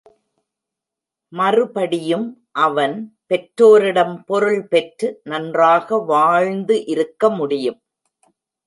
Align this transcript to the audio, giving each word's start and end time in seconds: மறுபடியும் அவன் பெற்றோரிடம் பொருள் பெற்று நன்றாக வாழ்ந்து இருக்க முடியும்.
மறுபடியும் 1.33 2.25
அவன் 2.51 2.95
பெற்றோரிடம் 3.27 4.23
பொருள் 4.25 4.67
பெற்று 4.67 5.21
நன்றாக 5.23 5.97
வாழ்ந்து 6.05 6.85
இருக்க 6.85 7.29
முடியும். 7.29 7.79